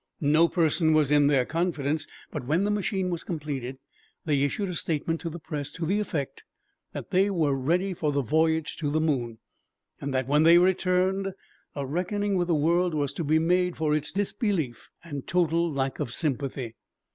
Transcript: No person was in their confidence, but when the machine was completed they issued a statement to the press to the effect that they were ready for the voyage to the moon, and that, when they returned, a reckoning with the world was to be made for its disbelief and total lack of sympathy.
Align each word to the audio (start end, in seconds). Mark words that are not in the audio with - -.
No 0.19 0.47
person 0.47 0.93
was 0.93 1.11
in 1.11 1.27
their 1.27 1.45
confidence, 1.45 2.07
but 2.31 2.47
when 2.47 2.63
the 2.63 2.71
machine 2.71 3.11
was 3.11 3.23
completed 3.23 3.77
they 4.25 4.41
issued 4.41 4.67
a 4.69 4.73
statement 4.73 5.21
to 5.21 5.29
the 5.29 5.37
press 5.37 5.69
to 5.73 5.85
the 5.85 5.99
effect 5.99 6.43
that 6.91 7.11
they 7.11 7.29
were 7.29 7.53
ready 7.55 7.93
for 7.93 8.11
the 8.11 8.23
voyage 8.23 8.77
to 8.77 8.89
the 8.89 8.99
moon, 8.99 9.37
and 9.99 10.11
that, 10.11 10.27
when 10.27 10.41
they 10.41 10.57
returned, 10.57 11.33
a 11.75 11.85
reckoning 11.85 12.33
with 12.35 12.47
the 12.47 12.55
world 12.55 12.95
was 12.95 13.13
to 13.13 13.23
be 13.23 13.37
made 13.37 13.77
for 13.77 13.93
its 13.95 14.11
disbelief 14.11 14.89
and 15.03 15.27
total 15.27 15.71
lack 15.71 15.99
of 15.99 16.11
sympathy. 16.11 16.73